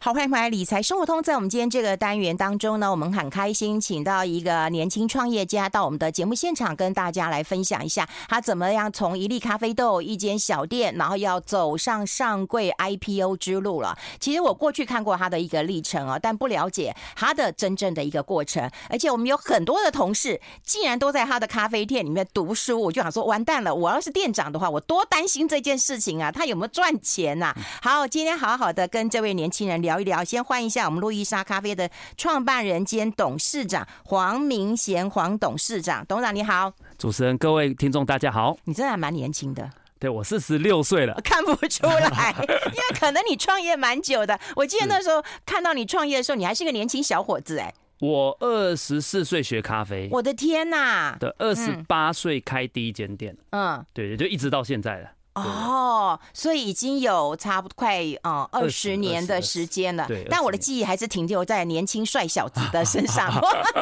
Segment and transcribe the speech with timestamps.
[0.00, 1.20] 好，欢迎回来理财生活通。
[1.20, 13.98] 在我们今天这个单元当中呢，我们很开心，请到一个年轻创业家到我们的节目现场，跟大家来分享一下他怎么样从一粒咖啡豆、一间小店，然后要走上上柜 IPO 之路了。
[14.20, 18.70] 其实我过去看过他的一个历程啊，但不了解他的真正的一个过程。
[18.88, 23.74] 而且我们有很多的同事，竟然都在他的咖啡店里面读书，我就想说，完蛋了！
[23.74, 26.30] 我要是店长的话，我多担心这件事情啊！
[26.30, 27.52] 他有没有赚钱呐？
[27.82, 29.87] 好，今天好好的跟这位年轻人聊。
[29.88, 55.12] 聊一聊，先欢迎一下我们路易莎咖啡的创办人兼董事长黄明贤，黄董事长，董事长你好，主持人各位听众大家好，你真的还蛮年轻的，对我四十六岁了， 看不出来，因为可能你创业蛮久的，我记得那时候看到你创业的时候，你还是个年轻小伙子哎，我二十四岁学咖啡，我的天哪，对，二十八岁开第一间店，嗯，对，就一直到现在了。
[55.42, 60.26] 哦，所以已经有差不多快呃二十年的时间了，对。
[60.30, 63.30] 但我的记忆还是停留在年轻帅小子的身上，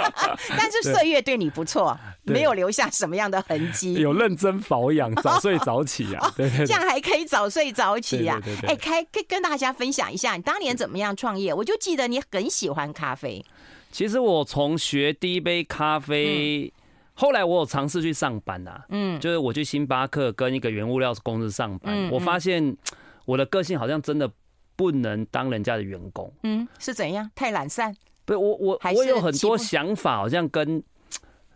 [0.57, 3.95] 但是岁月对你不错，没有留下什么样的痕迹。
[3.95, 8.41] 有认真保养，早 睡早起啊，对，这样还可以早睡早起呀。
[8.67, 11.53] 哎，开跟跟大家分享一下，你当年怎么样创业？
[11.53, 13.45] 我就记得你很喜欢咖啡。
[13.93, 16.73] 其实我从学第一杯咖啡。
[17.19, 22.77] 后来我有尝试去上班呐，嗯，就是我去星巴克跟一个原物料公司上班，我发现
[23.25, 24.31] 我的个性好像真的
[24.77, 27.31] 不能当人家的员工，嗯，是怎样？
[27.35, 27.97] 太懒散？
[28.27, 30.83] 不是，我我我有很多想法，好像跟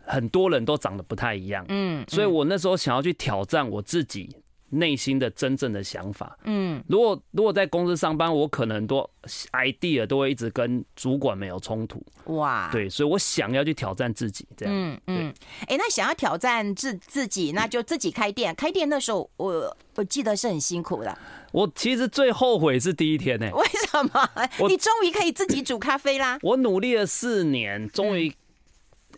[0.03, 4.35] 很多人都长得不太一样，嗯，所以我那时候想要去挑战我自己。
[4.71, 9.07] 内心的真正的想法，嗯，如果如果在公司上班，我可能很多
[9.51, 15.33] idea 都会一直跟主管没有冲突，哇，对，所以我想要去挑战自己，这样，嗯嗯，
[15.67, 18.55] 哎，那想要挑战自自己，那就自己开店。
[18.55, 21.17] 开店那时候，我我记得是很辛苦的。
[21.51, 24.29] 我其实最后悔是第一天呢，为什么？
[24.69, 26.39] 你终于可以自己煮咖啡啦！
[26.41, 28.33] 我努力了四年，终于。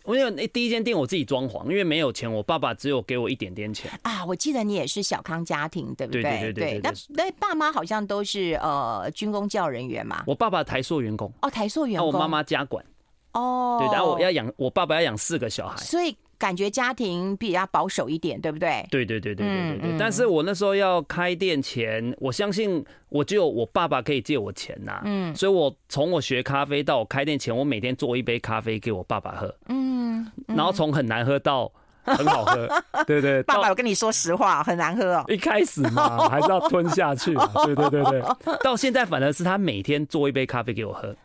[0.06, 4.24] 因为那第一间店我自己装潢，因为没有钱，我爸爸只有给我一点点钱啊。
[4.26, 6.22] 我记得你也是小康家庭，对不对？
[6.22, 6.80] 对对对对。
[6.82, 6.92] 那
[7.24, 10.22] 那爸妈好像都是呃军工教人员嘛。
[10.26, 12.10] 我爸爸台塑员工哦，台塑员工。
[12.10, 12.84] 那我妈妈家管
[13.32, 16.16] 哦，对，然后我要养我爸爸要养四个小孩，所以。
[16.44, 18.86] 感觉家庭比较保守一点，对不对？
[18.90, 19.98] 对对对对对对对。
[19.98, 25.00] 但是我那时候要开店前，我相信我只有我爸爸可以借我钱呐。
[25.06, 25.34] 嗯。
[25.34, 29.54] 所以我从我学咖啡到我开店前，我每天做一杯咖啡给我爸爸喝。
[29.70, 30.30] 嗯。
[30.46, 31.72] 然后从很难喝到
[32.02, 32.68] 很好喝，
[33.08, 33.42] 对对。
[33.44, 35.24] 爸爸我跟你说实话，很难喝哦。
[35.28, 37.34] 一开始嘛， 还是要吞下去。
[37.64, 38.22] 对对对对。
[38.62, 41.16] 到现在反而是他每天做一杯咖啡给我喝。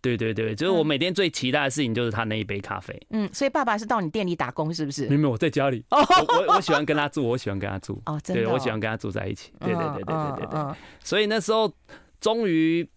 [0.00, 2.98] 对对对，就是我每天最期待的事情就是他那一杯咖啡。
[3.10, 5.08] 嗯，所以爸爸是到你店里打工是不是？
[5.08, 5.84] 没有，我在家里。
[5.90, 5.98] 哦，
[6.48, 8.00] 我我喜欢跟他住，我喜欢跟他住。
[8.06, 8.44] 哦，真的。
[8.44, 9.52] 对，我喜欢跟他住在一起。
[9.60, 10.76] 对对对对对对对。
[11.02, 11.72] 所以那时候
[12.20, 12.88] 终于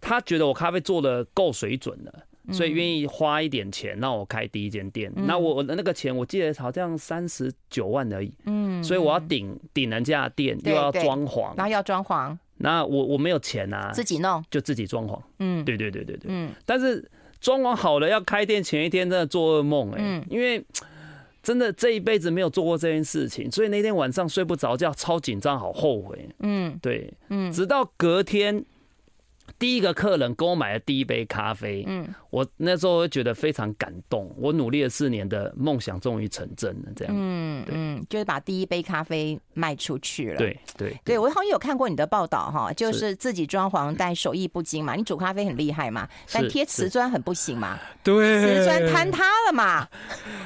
[0.00, 2.12] 他觉得我咖啡做的够水准了，
[2.52, 5.12] 所以愿意花一点钱让我开第一间店。
[5.14, 8.32] 那我的那个钱我记得好像三十九万而已。
[8.44, 8.82] 嗯。
[8.84, 12.36] 所以我要顶顶人家的店，又要装潢，然后要装潢。
[12.58, 15.20] 那我我没有钱啊，自己弄就自己装潢。
[15.38, 16.26] 嗯，对对对对对。
[16.28, 17.08] 嗯，但是
[17.40, 20.64] 装潢好了要开店前一天真的做噩梦哎，因为
[21.42, 26.28] 真的这一辈子没有做过这件事情，所以那天晚上睡不着觉，超紧张，好后悔。
[26.40, 28.64] 嗯，对，嗯，直到隔天。
[29.58, 34.34] 第一个客人跟我买了第一杯咖啡，嗯，我那时候会觉得非常感动。
[34.36, 40.36] 我努力了四年的梦想终于成真了，这样，嗯嗯，就是把第一杯咖啡卖出去了。
[40.36, 44.94] 对对对，我好像有看过你的报道哈，就是自己装潢，但手艺不精嘛。
[44.94, 47.78] 你煮咖啡很厉害嘛，但贴瓷砖很不行嘛。
[48.02, 49.88] 对，瓷砖坍塌了嘛。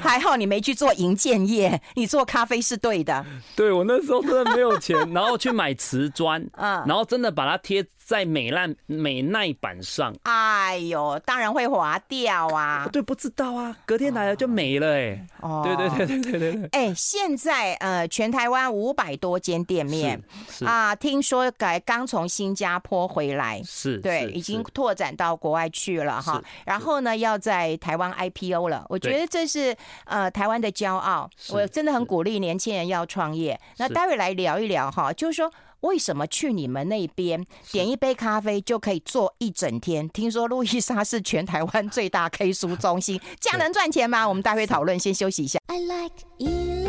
[0.01, 3.25] 还好你没去做营建业，你做咖啡是对的。
[3.57, 7.85] 对，我那时候真的没有钱，然后去买瓷砖， 嗯，然后真的把它贴。
[8.11, 12.89] 在美烂美耐板上，哎呦，当然会滑掉啊！
[12.91, 15.27] 对，不知道啊，隔天来了就没了哎、欸。
[15.43, 16.65] 哦，对对对对对对对。
[16.73, 20.21] 哎、欸，现在呃，全台湾五百多间店面
[20.67, 26.43] 啊，听说改刚从新加坡回来，是，对，已经拓展到国外去了哈。
[26.67, 31.31] 然后呢，要在台湾 IPO 了，我觉得这是呃台湾的骄傲。
[31.51, 33.57] 我真的很鼓励年轻人要创业。
[33.77, 35.49] 那待会来聊一聊哈，就是说。
[35.81, 40.09] 为什么去你们那边点一杯咖啡就可以坐一整天？
[40.09, 44.29] 听说路易莎是全台湾最大 K 书中心，这样能赚钱吗？
[44.29, 45.59] 我们待会讨论，先休息一下。
[45.67, 46.80] I like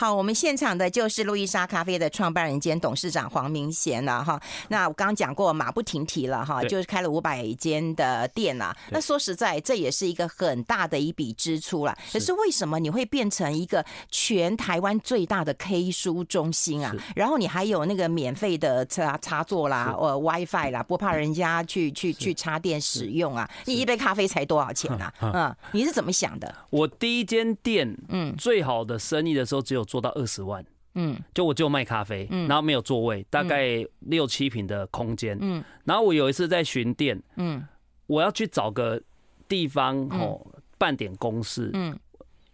[0.00, 4.40] 好，我们现场的就是路易莎咖啡的创办人兼董事长黄明贤了哈。
[4.68, 8.72] 那我刚刚讲过，马不停蹄了哈，就是开了五百间的店了。
[8.90, 11.98] 那说实在，这也是一个很大的一笔支出了。
[12.12, 16.94] 可是为什么你会变成一个全台湾最大的 K 书中心啊？
[17.16, 23.50] 然后你还有那个免费的插插座啦，呃，WiFi 啦，不怕人家去去去插电使用啊？
[23.64, 25.12] 你一杯咖啡才多少钱啊？
[25.20, 26.54] 嗯，你是怎么想的？
[26.70, 29.87] 我第一间店，嗯，最好的生意的时候只有。
[29.88, 30.64] 做到二十万，
[30.94, 37.66] 嗯，就我就卖咖啡，嗯，然后没有座位，大概六七平的空间，嗯，然后我有一次在巡店，嗯，
[38.06, 39.00] 我要去找个
[39.48, 40.46] 地方哦
[40.76, 41.98] 办点公事，嗯，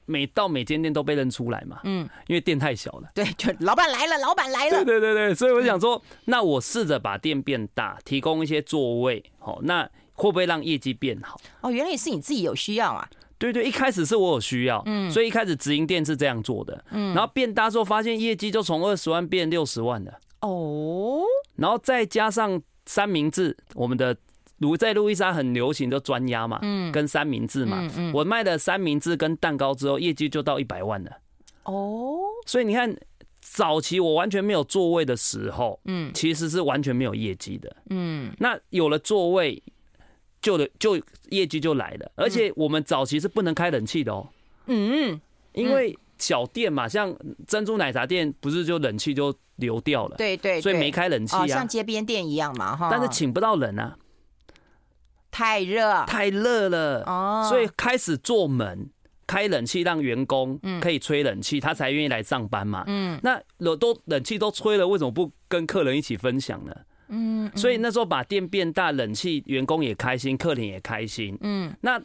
[0.06, 9.82] 每到每间店都被认出来嘛，嗯，因为店太小了，对，就老板来了，老板来了，对对对对，所以我想说，那我试着把店变大，提供一些座位，好，那
[10.12, 11.40] 会不会让业绩变好？
[11.60, 13.08] 哦，原来也是你自己有需要啊。
[13.38, 21.20] 对对，一开始是我有需要，嗯，所以一开始直营店是这样做的，嗯，然后变大之后发现业绩就从二十万变六十万了，哦，
[21.56, 24.16] 然后再加上三明治，我们的
[24.58, 31.10] 如在路易莎很流行的专压嘛，嗯，跟三明治嘛，嗯，我卖的三明治跟蛋糕之后，业绩就到一百万了，
[31.64, 32.16] 哦，
[32.46, 32.96] 所以你看
[33.40, 39.62] 早期我完全没有座位的时候，嗯，其实是完全没有业绩的，嗯，那有了座位。
[40.44, 41.00] 就的就
[41.30, 44.28] 业绩就来了，而且我们早期是不能开冷气的哦。
[44.66, 45.18] 嗯，
[45.54, 50.16] 因为小店嘛，像珍珠奶茶店，不是就冷气就流掉了。
[50.18, 52.90] 对对，所以没开冷气啊，像街边店一样嘛哈。
[52.90, 53.96] 但是请不到人啊，
[55.30, 57.46] 太热，太热了哦。
[57.48, 58.90] 所以开始做门
[59.26, 62.84] 开冷气，让员工可以吹冷气，他才愿意来上班嘛。
[62.86, 66.76] 嗯，那冷都冷气都吹了，为什么不跟客人一起分享呢？
[67.08, 71.36] 嗯，所以那时候把店变大，冷气员工也开心，客人也开心。
[71.40, 72.00] 嗯，那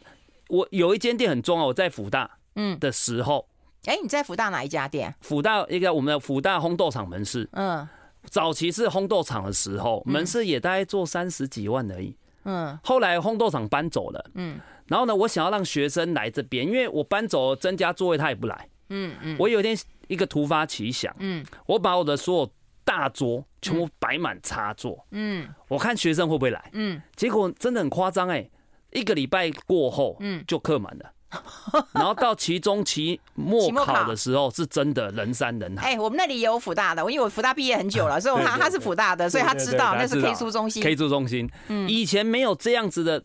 [0.48, 3.48] 我有一间店很重要，我在福大嗯的时候，
[3.86, 5.14] 哎，你在福大哪一家店？
[5.22, 7.48] 福大一个我们的福大烘豆厂门市。
[7.54, 7.88] 嗯，
[8.26, 12.16] 早期是烘豆厂的时候，门市也大概做三十几万而已。
[12.44, 14.32] 嗯，后来烘豆厂搬走了。
[14.34, 18.68] 嗯，然后呢，我想要让学生来这边，因为我搬走增加座位，他也不来。
[18.90, 22.52] 嗯嗯，我有一天一个突发奇想，嗯，我把我的所有。
[22.90, 28.50] 大桌全部摆满插座，嗯，我看学生会不会来，嗯，结果真的很夸张哎，
[28.90, 31.12] 一个礼拜过后，嗯，就客满了，
[31.94, 35.94] 然后到期中、期末考的时候，是真的人山人海。
[35.94, 40.82] 哎，我们那里也有辅大的，因为我辅大毕业很久了，所以他他是辅大的，所以他知道那是 K 书中心。
[40.82, 43.24] K 书中心，嗯，以前没有这样子的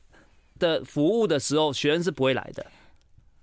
[0.58, 2.66] 的服务的时候，学生是不会来的。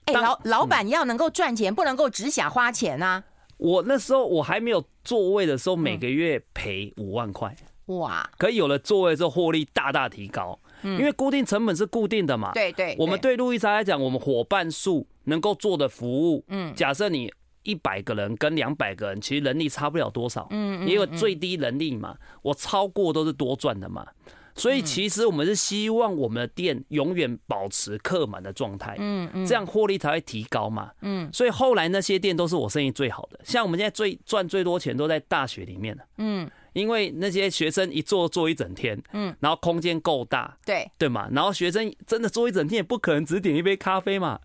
[0.06, 3.24] 哎，老老板要能够赚钱，不能够只想花钱啊。
[3.62, 7.56] 我那时候我还没有座位的时候，每个月赔五万块。
[7.86, 8.28] 哇！
[8.40, 10.58] 可以有了座位之后，获利大大提高。
[10.82, 12.52] 嗯，因为固定成本是固定的嘛。
[12.54, 12.96] 对对。
[12.98, 17.32] 我们对路易莎来讲，我们伙伴数能够做的服务，嗯，假设你
[17.62, 20.48] 一百个人跟两百个人，其实能力差不了多少。
[20.50, 24.08] 嗯，因为最低能力嘛，我超过都是多赚的嘛。
[24.56, 31.30] 所以其实我们是希望我们的店永远保持客满的状态，嗯嗯，这样获利才会提高嘛，嗯。
[31.32, 36.50] 所以后来那些店都是我生意最好的，像我们现在最赚最多钱都在大学里面了，嗯。
[36.74, 44.40] 因为那些学生一坐坐一整天，嗯，然后空间够大，对对嘛，然后学生真的坐一整天也不可能只点一杯咖啡嘛。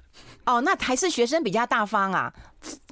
[0.46, 2.32] 哦，那还是学生比较大方啊，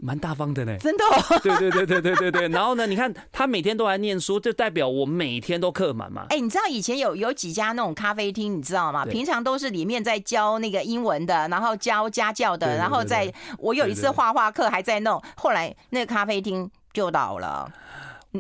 [0.03, 1.41] 蛮大方的呢，真的、哦。
[1.43, 2.49] 对对对对对对对。
[2.55, 6.27] 然后呢，你看他每天都来念书，就代表我每天都客满嘛。
[6.29, 9.07] 哎，你知道以前有有几家那种咖啡厅，你知道吗？
[9.07, 17.73] 平常都是里面在教那个英文的，然后教家教的，然后在我有一次画画课还在弄，后来那个咖啡厅就倒了。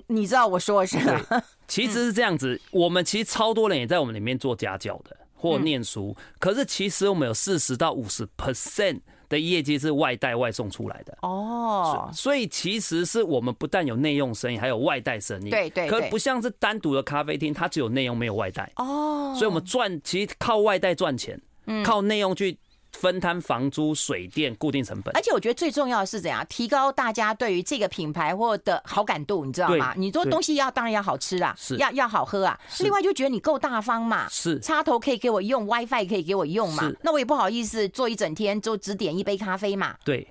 [0.08, 0.98] 你知道我说的是？
[1.68, 15.50] 其实是这样子，我们其实超多人也在我们里面做家教的或念书，可是其实我们有四十到五十 percent 的业绩是外带外送出来的哦，所以其实是我们不但有内用生意，还有外带生意。
[15.50, 21.40] 对对，可不像是单独的咖啡厅，它只有内用没有外带哦，所以我们赚其实靠外带赚钱，
[21.84, 22.58] 靠内用去。
[22.94, 29.92] 分摊房租、水电、固定成本，而且我觉得最重要的是怎样提高大家对于这个品牌或的好感度，你知道吗？
[29.96, 32.58] 你做东西要当然要好吃啊，是要要好喝啊。
[32.80, 36.90] 另外就觉得你够大方嘛，是插头可以给我用，WiFi 可以给我用嘛。
[37.02, 39.96] 那我也不好意思做一整天就只点一杯咖啡嘛。
[40.04, 40.26] 对，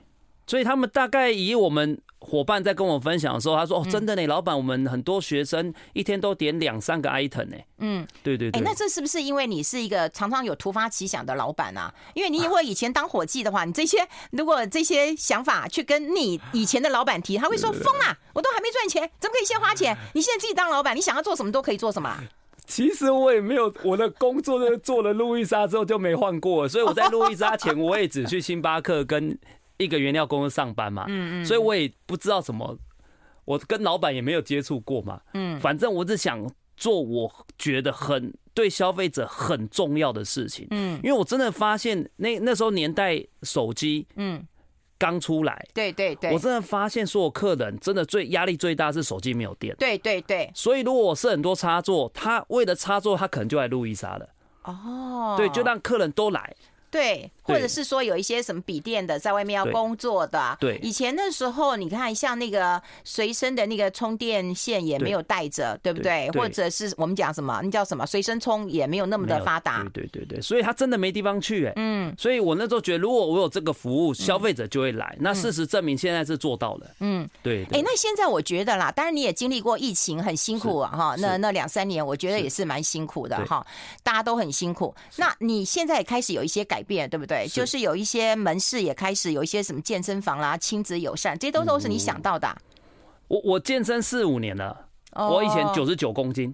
[0.48, 2.00] 所以他们大概以我们。
[2.26, 8.62] 伙伴在跟我分享的时候，他说：“哦，真的呢，老板，我们很多学生一天都点两三个 item 呢。”嗯，对对对。
[8.62, 11.94] 哎，那这是不是因为你是一个常常有突发奇想的老板啊？
[12.14, 19.94] 因为你如果以前当伙计的话，你这些如果这些想法去跟你以前的老板提，他会说：“疯啊，我都还没赚钱，怎么可以先花钱？
[20.16, 22.18] 你现在自己当老板，你想要做什么都可以做什么。”
[22.66, 29.38] 其实我也没有我的工作，就做了路易莎之后就没换过，所以我在路易莎前我也只去星巴克跟。
[29.84, 32.78] 一个原料公司上班嘛，嗯嗯，所以我也不知道什么，
[33.46, 44.46] 我跟老板也没有接触过嘛，嗯，反正我只想做我觉得很对消费者很重要的事情，嗯，因为我真的发现那那时候年代手机，嗯。
[44.96, 54.30] 刚出来，对对对，我真的发现所有客人真的最压力最大是手机没有电，对对对，所以如果我是很多插座，他为了插座，他可能就来路易莎了，
[54.64, 56.56] 哦，对，就让客人都来。
[56.94, 60.56] 对，或者是说有一些什么笔电的，在外面要工作的。
[60.60, 66.30] 对，以前的时候，你看像那个随身的那个充电线也没有带着，对不对？
[66.34, 69.84] 或者是我们讲什么，那叫什么随身充也没有那么的发达。
[69.92, 71.74] 对对对对，所以他真的没地方去哎。
[71.78, 72.14] 嗯。
[72.16, 75.18] 所以我那时候觉得，如果我有这个服务，消费者就会来。
[75.20, 76.88] 那事实证明，现在是做到了。
[77.00, 77.64] 嗯，对。
[77.72, 81.16] 哎，那现在我觉得啦，当然你也经历过疫情，很辛苦啊哈。
[81.18, 83.66] 那那两三年，我觉得也是蛮辛苦的哈。
[84.04, 84.94] 大家都很辛苦。
[85.16, 87.48] 那你现在也开始有一些改变，对不对？
[87.48, 87.64] 就。
[87.64, 92.58] 就是有一些门市也开始有一些什么健身房啦、亲子友善，这些都都是你想到的、啊。
[93.30, 96.54] 我我健身四五年了，我以前九十九公斤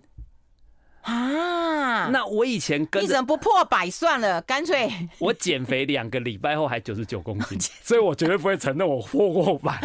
[1.01, 2.07] 啊。
[2.11, 4.39] 那我以前跟你怎么不破百算了？
[4.43, 9.81] 干脆 我减肥两个礼拜后还九十九公斤，所以我绝对不会承认我破过百。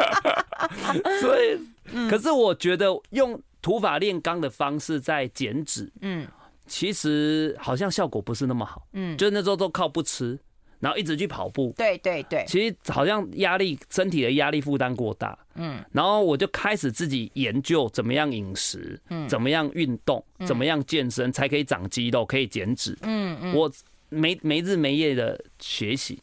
[1.20, 1.60] 所以，
[2.08, 6.26] 可是我觉得用土法炼钢的方式在减脂，嗯。
[6.68, 10.38] 其实好像效果不是那么好，嗯，就那时候都靠不吃，
[10.78, 23.70] 然后一直去跑步，对对对，其实好像压力身体的压力负担过大，嗯，然后我就开始自己研究怎么样饮食，嗯，怎么样运动，怎么样健身才可以长肌肉，可以减脂，嗯嗯，我
[24.10, 26.20] 没没日没夜的学习。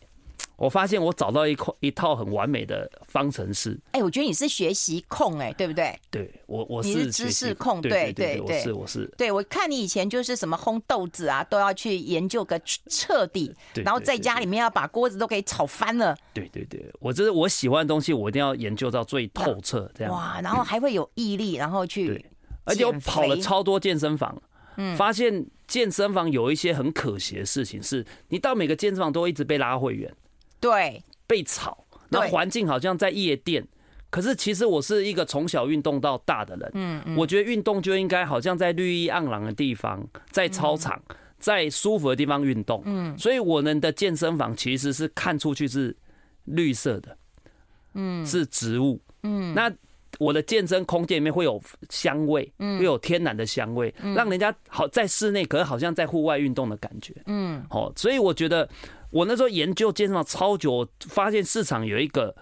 [0.57, 3.79] 我发现我找到一块一套很完美的方程式。
[3.91, 5.97] 哎，我觉得你是学习控，哎，对不对？
[6.09, 9.05] 对，我我是知识控，对对对，我是我是。
[9.17, 16.15] 对，我看你以前就是什么烘豆子啊，都要去研究个彻底，然后在家里面要把锅子都给炒翻了。
[16.33, 20.13] 对对对，我这是我喜欢的东西，我一定要研究到最透彻，这样。
[20.13, 22.07] 哇，然后还会有毅力，然后去。
[22.07, 22.25] 对，
[22.63, 24.41] 而且我跑了超多健身房，
[24.77, 30.13] 嗯，发现健身房有一些很可惜的事情，是你到每个健身房都会一直被拉会员。
[30.65, 33.67] 对，被吵，那环境好像在夜店。
[34.09, 40.99] 可是其实我是一个从小运动到大的人，嗯，我觉得运动就应该好像在绿意盎然的地方，在操场，
[41.37, 42.81] 在舒服的地方运动。
[42.85, 45.95] 嗯，所以我们的健身房其实是看出去是
[46.45, 47.17] 绿色的，
[47.93, 49.69] 嗯，是植物，嗯，那
[50.17, 58.69] 我的健身空间里面会有香味，嗯，会有天然的香味，让人家好在室内，可是好像在户外运动的感觉，嗯，好，所以我觉得。
[59.11, 62.35] 我那时候研究健身房超久，发现市场有一个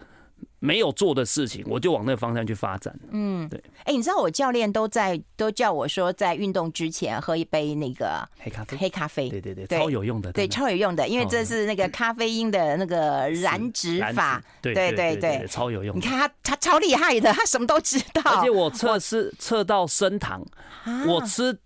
[0.60, 2.98] 没有做的事情，我就往那个方向去发展。
[3.12, 3.62] 嗯，对。
[3.84, 8.77] 哎，你知道我教练都在都叫我说，在运动之前喝一杯那个黑咖啡。
[8.77, 10.32] 黑咖啡，对对对，超有用的。
[10.32, 14.41] 对，超有用的，因为这是那个咖啡因的那个燃脂法。
[14.62, 15.96] 对对对对，超有用。
[15.96, 18.22] 你看他，他超厉害的，他什么都知道。
[18.24, 20.41] 而且我测试测到升糖，
[21.08, 21.58] 我吃。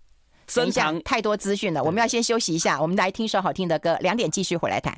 [0.54, 2.80] 等一下，太多资讯了，我们要先休息一下。
[2.80, 4.96] 我们来听首好听的歌，两点继续回来谈。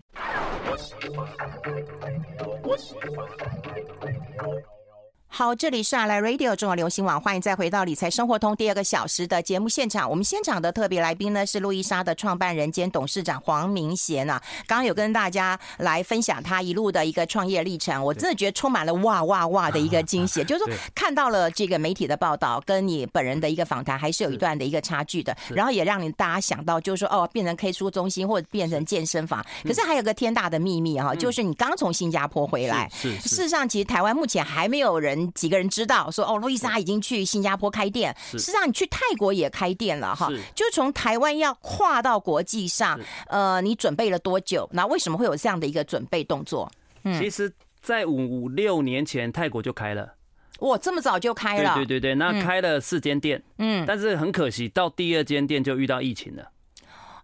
[5.32, 10.10] 好，这里是阿来 Radio 中国流行网，欢迎再回到理财生活通第二个小时的节目现场。
[10.10, 14.42] 我们现场的特别来宾呢是路易莎的创办人兼董事长黄明贤啊。
[14.66, 20.42] 刚刚有跟大家来分享他一路的一个创业历程，我真的觉得充满了哇哇哇的一个惊喜。
[20.44, 25.34] 就是说看到了这个媒体的报道，跟你本人的一个访谈，还是有一段的一个差距的。
[25.48, 29.46] 然后也让你大家想到，就是说哦，变成 K 书中心或者变成健身房。
[29.62, 32.90] 可是还有个天大的秘密哈，就是你刚从新加坡回来。
[32.92, 35.19] 是，事实上，其实台湾目前还没有人。
[35.32, 42.98] 几个人知道说哦，路易莎已经去新加坡开店，实际上你去泰国也开店了哈，就从台湾要跨到国际上，
[43.28, 44.68] 呃，你准备了多久？
[44.72, 46.70] 那为什么会有这样的一个准备动作？
[47.04, 50.14] 嗯，其实，在五五六年前，泰国就开了，
[50.60, 51.74] 哇，这么早就开了？
[51.74, 56.50] 对对对对，那开了四间店，嗯，但是很可惜，到第二间店就遇到疫情了，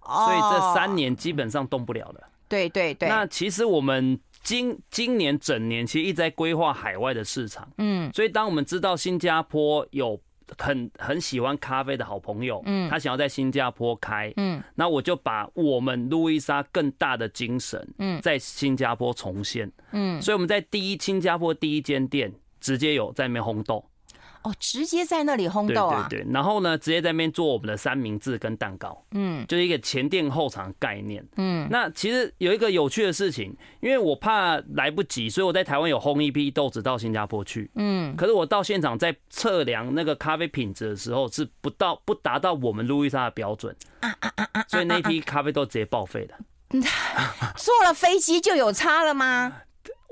[0.03, 2.21] 哦所以这三年基本上动不了了。
[2.49, 4.19] 对对对，那其实我们。
[4.47, 10.21] 今今年整年其实一直在规划海外的市场，嗯，所以当我们知道新加坡有
[10.57, 23.85] 很很喜欢咖啡的好朋友，嗯，他想要在新加坡开，嗯，那我就把我们路易莎更大的精神，嗯，在新加坡重现，嗯，所以我们在第一新加坡第一间店直接有在那边烘豆。
[24.47, 26.07] 哦，直接在那里烘豆啊？
[26.09, 31.67] 对对对，然后呢，直接在那边做我们的三明治跟蛋糕，嗯，就是一个前店后厂的概念，嗯。
[31.69, 38.15] 那其实有一个有趣的事情，因为我怕来不及，所以我在台湾有烘一批豆子到新加坡去，嗯。
[38.15, 43.75] 可是我到现场在测量那个咖啡品质的时候，是不到不达到我们路易莎的标准，
[44.69, 46.37] 所以那批咖啡豆直接报废了。
[47.57, 49.63] 坐了飞机就有差了吗？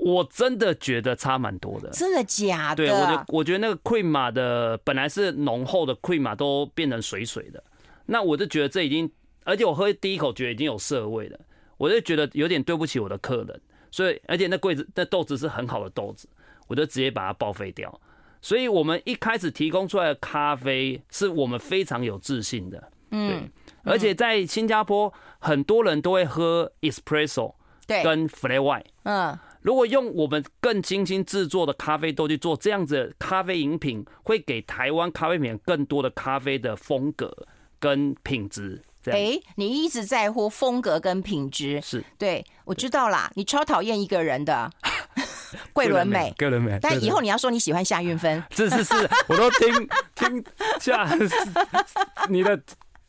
[0.05, 1.89] 我真的觉得差蛮多的。
[1.89, 2.85] 真的假的？
[2.85, 7.63] 对，我觉得我觉得那个 cream 马的本来是浓厚的 cream 马都变成水水的，
[8.05, 9.11] 那我就觉得这已经，
[9.43, 11.39] 而且我喝第一口觉得已经有涩味了，
[11.77, 13.59] 我就觉得有点对不起我的客人。
[13.89, 16.29] 所以，而且那柜子那豆子是很好的豆子，
[16.67, 17.99] 我就直接把它报废掉。
[18.41, 23.49] 所以我们一开始提供出来的咖啡是我们非常有自信的，嗯，
[23.83, 27.55] 而且在新加坡很多人都会喝 espresso，
[27.87, 37.35] 对，跟 flat white，嗯，如果用我们更精心制作的咖啡豆去做这样子的咖啡饮品，会给台湾咖啡品更多的咖啡的风格
[37.79, 38.79] 跟品质。
[39.05, 44.71] 哎，你一直在乎风格跟品质，是对，我知道啦，你超讨厌一个人的。
[45.73, 48.93] 桂纶镁，桂纶镁，但以后你要说你喜欢夏韵芬，是是是，
[49.27, 50.43] 我都听听
[50.79, 51.09] 夏
[52.29, 52.61] 你的。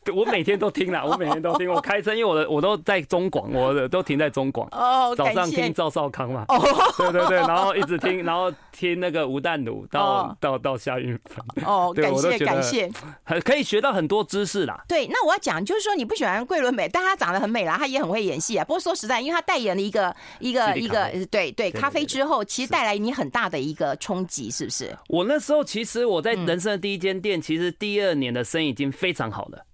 [0.15, 1.71] 我每天都听啦， 我每天都听。
[1.71, 4.69] 我开车，因为我的我都在中广， 我的都停在中广。
[4.71, 6.45] 哦，早上听赵少康嘛。
[6.49, 6.59] 哦，
[6.99, 11.65] 对对对，然后一直听，然后听那个吴淡如到到到夏韵芬。
[11.65, 12.91] 哦，感谢感谢，
[13.25, 14.85] 很可以学到很多知识啦。
[14.89, 18.65] 对，那我要讲就是说，你不喜欢桂纶镁，但她长得很美啦，她也很会演戏啊。
[18.65, 24.97] 不过说实在，因为她代言了一个一个一个对对咖啡之后，其实带来你很大的一个冲击，是不是？
[25.09, 29.65] 我那时候其实我在人生的第一间店，其实第二年的生意已经非常好了。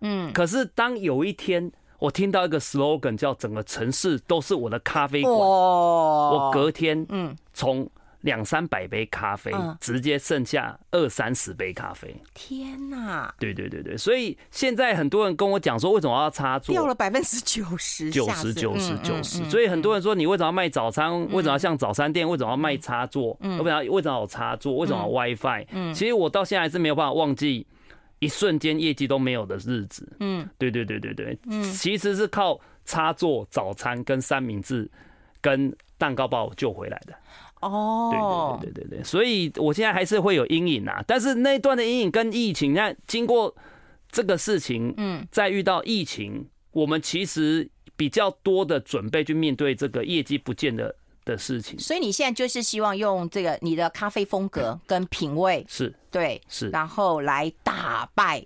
[0.00, 7.88] 嗯，可是当有一天我听到一个 slogan 叫“整个城市都是我的咖啡馆”，我隔天嗯，从
[8.22, 12.14] 两三百杯咖啡直接剩下二三十杯咖啡。
[12.34, 13.34] 天哪！
[13.38, 16.70] 对对对对，所以现在很多人跟我讲说，为什么要插座？
[16.74, 19.42] 掉了百分之九十，九十九十九十。
[19.48, 21.18] 所以很多人说，你为什么要卖早餐？
[21.30, 22.28] 为什么要像早餐店？
[22.28, 23.36] 为什么要卖插座？
[23.40, 24.76] 为什么为什么有插座？
[24.76, 25.66] 为什么有 WiFi？
[25.72, 27.66] 嗯，其实我到现在还是没有办法忘记。
[28.20, 34.88] 一瞬间业绩都没有的日子，嗯，对对对对对，嗯，其实是靠插座、早餐跟三明治
[35.40, 37.14] 跟蛋糕把我救回来的，
[37.60, 43.54] 哦，对对对对对，所以我现在还是会有阴影啊，但是那段的阴影跟疫情，那经过
[44.10, 50.94] 这个事情，嗯，再遇到疫情，我们其实比较多的准备去面对这个业绩不见的。
[51.30, 58.44] 的事情，所以你现在就是希望用这个你的咖啡风格 跟品味是对是，然后来打败，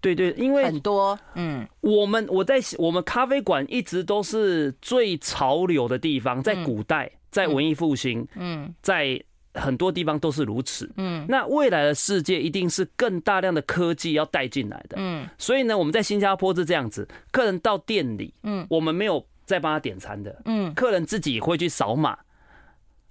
[0.00, 9.20] 对对，因为很多嗯，我们我在我们咖啡馆一直都是最潮流的地方，在古代，在文艺复兴，嗯，在
[9.54, 19.26] 很多地方都是如此，嗯，那未来的世界一定是更大量的科技要带进来的，嗯，所以呢，我们在新加坡是这样子，客人到店里，嗯，我们没有。
[19.46, 22.18] 再帮他点餐的，嗯，客人自己会去扫码，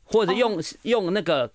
[0.04, 1.50] 或者用用那个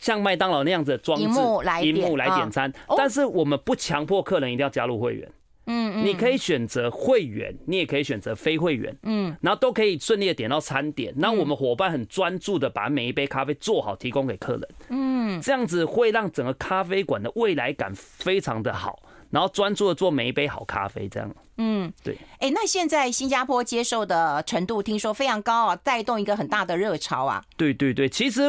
[0.00, 2.72] 像麦当劳那样子的装置，荧幕来点，荧幕来点餐。
[2.96, 5.30] 但是我们不强迫客人一定要加入会员，
[5.66, 11.14] 嗯，你可以选择会员，你也可以选择非会员，嗯，然后都可以顺利的点到餐点。
[11.16, 19.02] 然后我们伙伴很专注的把每一杯咖啡做好，提供给客人，嗯，这样子会让整个咖啡馆的未来感非常的好。
[19.30, 21.34] 然后专注的做每一杯好咖啡，这样。
[21.58, 22.16] 嗯，对。
[22.38, 27.42] 哎，那现在新加坡接受的程度听说非常高啊，带动一个很大的热潮啊。
[27.56, 28.42] 对对对，其实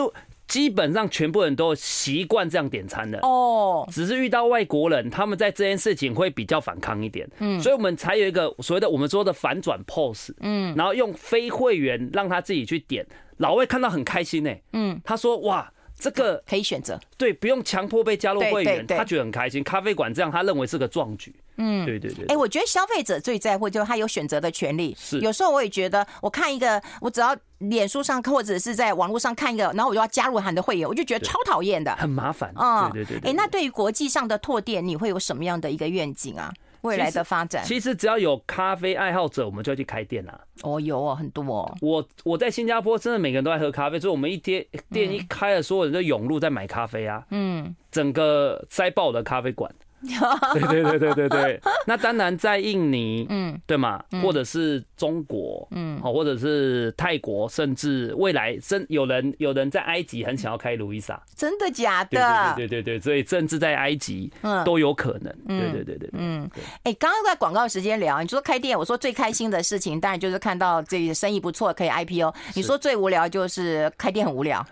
[0.47, 7.27] 基本上全部人都习惯这样点餐的哦，只是遇到外国人，他们在这件事情会比较反抗一点。
[7.39, 10.31] 嗯，所以我们才有一个所谓的我们说的反转 pose，。
[10.41, 13.05] 嗯，然后用非会员让他自己去点，
[13.37, 14.53] 老外看到很开心呢。
[14.73, 15.71] 嗯，他说哇。
[15.99, 19.62] 这个可以选择，对，不用强迫被加入会员，他觉得很开心。
[19.62, 21.35] 咖啡馆这样，他认为是个壮举。
[21.57, 22.25] 嗯，对对对。
[22.27, 24.95] 哎，我觉得消费者最在乎就是他有选择的权利。
[24.97, 32.53] 是，有时候我也觉得，我看一个，我只要脸书上或者是在网络上看一个，然后我就要加入他的会员，我就觉得超讨厌的，很麻烦。
[32.55, 33.29] 嗯，对对对。
[33.31, 36.53] 哎，那对于国际上的拓店，你会有什么样的一个愿景啊？
[36.81, 40.39] 未来的发展其，其实只要有咖啡爱好者，我们就要去开店啦。
[40.61, 41.77] 哦，有哦，很多哦。
[41.81, 47.25] 我我在新加坡，真的每个人都在喝咖啡，所以我们一天店一开了，所有人都涌入在买咖啡啊。
[47.31, 49.73] 嗯，整个塞爆的咖啡馆。
[50.53, 62.53] 对对对对对对，那当然在印尼，嗯，对嘛，或者是中国，嗯，好，或者是泰国，甚至未来真有人有人在埃及很想要开路易莎，真的假的？
[62.55, 65.35] 对对对对，所以甚至在埃及，嗯，都有可能。
[65.47, 66.49] 对对对对，嗯，
[66.83, 72.33] 哎，刚刚在广告时间聊，你说开店，我说最开心的事情，当然就是看到这个生意不错，可以 IPO。
[72.55, 74.65] 你说最无聊就是开店很无聊。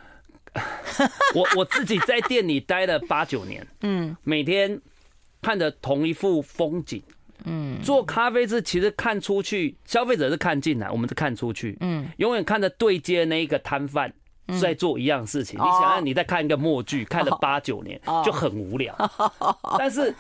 [1.36, 4.80] 我我自己在店里待了八九年，嗯，每天。
[5.42, 7.02] 看着同一幅风景，
[7.46, 14.12] 嗯，做咖啡是其实看出去，消费者是看进来，我们是看出去，嗯，永远看着对接那一个摊贩
[14.60, 15.60] 在做一样事情。
[15.60, 18.96] 你想想，你在看一个默剧，看了八九年就很无聊。
[19.78, 20.14] 但是，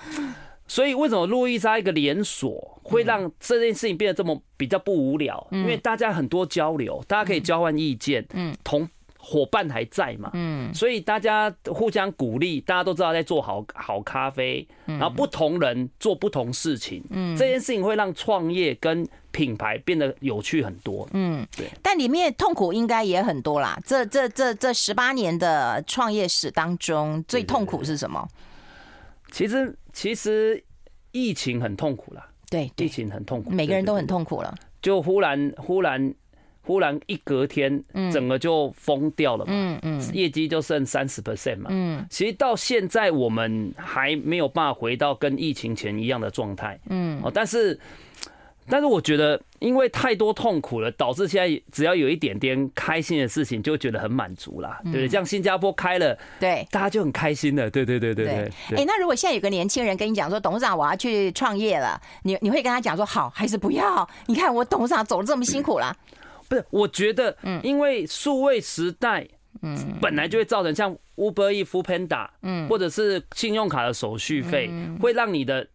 [0.68, 8.88] 所以为什么路易莎一个连锁会让这件事情变得这么比较不无聊，因为大家很多交流，大家可以交换意见，嗯，同。
[9.20, 10.30] 伙伴还在嘛？
[10.34, 21.08] 嗯，所以大家互相鼓励，大家都知道在做好好咖啡，然后不同人做不同事情，嗯，这件事情会让创业跟品牌变得有趣很多。
[21.14, 21.68] 嗯，对。
[21.82, 23.78] 但里面痛苦应该也很多啦。
[23.86, 28.26] 这这这这十八年的创业史当中，最痛苦是什么？
[29.32, 30.64] 其实其实
[31.12, 32.30] 疫情很痛苦啦。
[32.50, 34.56] 对，疫情很痛苦，每个人都很痛苦了。
[34.82, 36.14] 就忽然忽然。
[36.68, 47.80] 忽然一隔天，整个就疯掉了嘛，嗯嗯，业绩就剩三十 percent 嘛，嗯，其实到现在我们还没有办法回到跟疫情前一样的状态，嗯，哦，但是，
[48.70, 55.08] 但是我觉得，因为太多痛苦了，导致现在只要有一点点开心的事情，就觉得很满足啦，对不对？
[55.08, 58.52] 像新加坡开了，对，大家就很开心了，对对对对对。
[58.78, 64.06] 哎，那如果现在有个年轻人跟你讲说，董事长我要去创业了，你你会跟他讲说好还是不要？
[64.26, 65.96] 你看我董事长走的这么辛苦了。
[66.50, 69.28] 不是，我觉得，因为数位时代，
[69.62, 74.70] 嗯，本来就会造成像 Uber Eats、Foodpanda，嗯，或者是信用卡的手续费，
[75.02, 75.68] 会让你的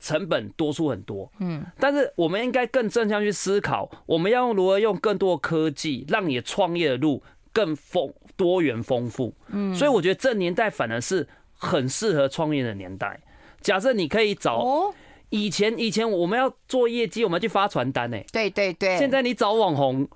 [0.00, 1.64] 成本多出很多，嗯。
[1.78, 7.22] 但是我们应该更正向去思考，我们要用如何用更多的科技，让你的创业的路
[7.52, 9.74] 更丰多元丰富，嗯。
[9.74, 13.20] 所以我觉得这年代反而是很适合创业的年代。
[13.60, 14.92] 假设你可以找。
[15.32, 18.18] 以前以前我们要做业绩，我们要去发传单呢。
[18.30, 18.98] 对对对。
[18.98, 20.06] 现在你找网红，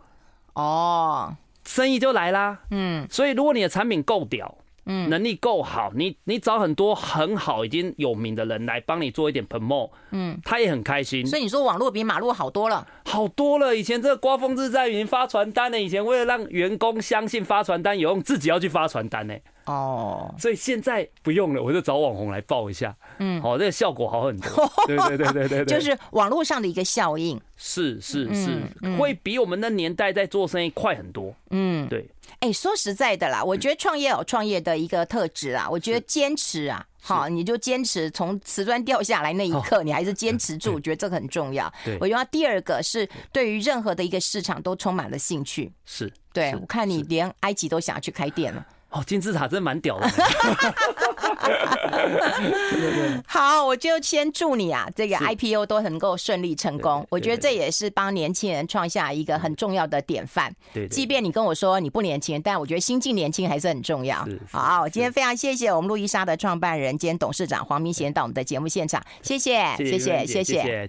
[0.53, 2.61] 哦，生意就来啦。
[2.71, 3.07] 嗯。
[3.11, 11.27] 所以如果你的产品够屌，嗯，能力够好，你你找很多很好已经有名的人来帮你做一点 promote，嗯，他也很开心。
[11.27, 13.75] 所以你说网络比马路好多了，好多了。
[13.75, 19.35] 以前这个刮风日晒雨发传单呢，以前为了让员工相信发传单有用，自己要去发传单呢。
[19.67, 22.97] 哦，所以现在不用了，我就找网红来报一下。
[23.19, 24.49] 嗯，好，这个效果好很多。
[24.87, 27.41] 对对对对对，就是网络上的一个效应。
[27.57, 28.63] 是是是，
[28.99, 31.35] 会比我们那年代在做生意快很多。
[31.51, 32.09] 嗯，对。
[32.41, 41.73] 哎，说实在的啦，我觉得创业有创业的一个特质啊，我觉得坚持啊，好，你就坚持从瓷砖掉下来那一刻，你还是坚持住， 我觉得这个很重要。
[41.85, 45.73] 对，我觉得第二个是对于任何的一个市场都充满了兴趣。
[45.87, 48.65] 是，对，我看你连埃及都想要去开店了。
[48.90, 50.09] 哦，金字塔真的蛮屌的。
[53.27, 57.07] 好，我就先祝你啊，这个 IPO 都能够顺利成功。
[57.11, 60.55] 我觉得这也是帮年轻人创下一个很重要的典范。
[60.72, 64.27] 对，即便你跟我说你不年轻，但我觉得心境年轻还是很重要。
[64.51, 70.85] 好，今天非常谢谢我们路易莎的创办人兼董事长黄明贤到我们的节目现场，谢谢，谢谢，谢谢。